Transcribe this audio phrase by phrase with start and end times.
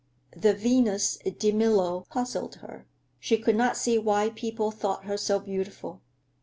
[0.35, 2.87] The Venus di Milo puzzled her;
[3.19, 6.01] she could not see why people thought her so beautiful.